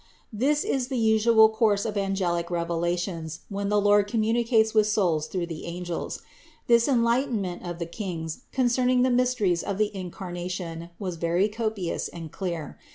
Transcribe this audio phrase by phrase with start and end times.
[0.33, 5.45] This is the usual course of angelic revelations when the Lord communicates with souls through
[5.45, 6.23] the angels.
[6.65, 12.07] This en lightenment of the Kings concerning the mysteries of the Incarnation was very copious
[12.07, 12.79] and clear.